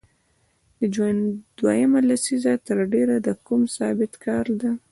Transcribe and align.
د 0.77 0.79
ژوند 0.93 1.21
دویمه 1.59 1.99
لسیزه 2.09 2.53
تر 2.67 2.77
ډېره 2.93 3.15
د 3.27 3.29
کوم 3.45 3.61
ثابت 3.75 4.13
کار 4.25 4.45
له 4.59 4.69